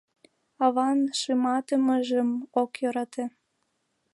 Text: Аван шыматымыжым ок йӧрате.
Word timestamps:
Аван 0.65 0.99
шыматымыжым 1.19 2.29
ок 2.61 2.71
йӧрате. 2.81 3.25